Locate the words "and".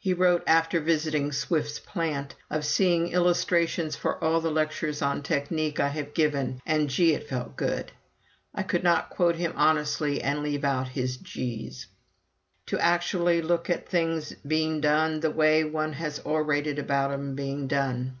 6.66-6.90, 10.20-10.42